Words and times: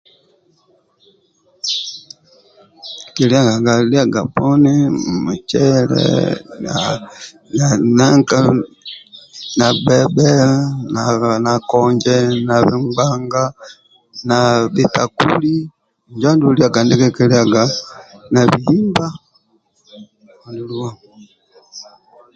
nkilyagaga 3.09 3.73
lyaga 3.91 4.21
poni 4.35 4.73
mcele 5.25 6.05
na 7.55 7.65
nanka 7.97 8.39
gbebe 9.81 10.29
na 11.45 11.53
konje 11.69 12.17
na 12.47 12.55
ngbanga 12.83 13.43
na 14.27 14.37
bitakuli 14.73 15.53
njo 16.13 16.27
andulu 16.31 16.53
lyaga 16.59 16.79
ndyekiki 16.83 17.23
lyagaga 17.31 17.63
na 18.31 18.41
bihimba 18.51 19.07